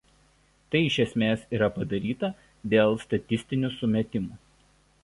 Tai 0.75 0.79
iš 0.85 0.95
esmės 1.03 1.43
yra 1.57 1.69
padaryta 1.75 2.33
dėl 2.75 2.99
statistinių 3.07 3.73
sumetimų. 3.79 4.43